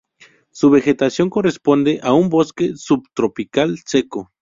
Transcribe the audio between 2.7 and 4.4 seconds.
subtropical seco.